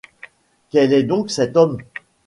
Quel 0.71 0.93
est 0.93 1.03
donc 1.03 1.29
cet 1.29 1.55
homme? 1.55 1.77